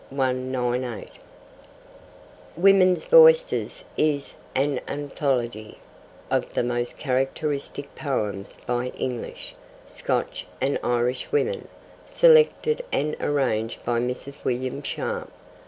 Women's 2.57 3.05
Voices 3.05 3.83
is 3.95 4.33
an 4.55 4.79
anthology 4.87 5.77
of 6.31 6.55
the 6.55 6.63
most 6.63 6.97
characteristic 6.97 7.93
poems 7.93 8.57
by 8.65 8.87
English, 8.97 9.53
Scotch 9.85 10.47
and 10.59 10.79
Irish 10.83 11.31
women, 11.31 11.67
selected 12.07 12.83
and 12.91 13.15
arranged 13.21 13.85
by 13.85 13.99
Mrs. 13.99 14.43
William 14.43 14.81
Sharp. 14.81 15.31